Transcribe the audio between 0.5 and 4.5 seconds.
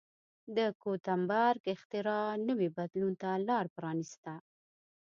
د ګوتنبرګ اختراع نوي بدلون ته لار پرانېسته.